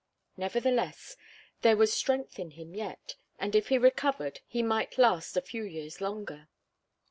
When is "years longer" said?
5.63-6.47